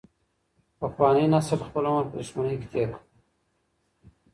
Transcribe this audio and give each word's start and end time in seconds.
پخواني 0.79 1.25
نسل 1.33 1.59
خپل 1.67 1.83
عمر 1.89 2.05
په 2.09 2.15
دښمنۍ 2.19 2.55
کې 2.61 2.67
تیر 2.73 2.89
کړ. 2.93 3.01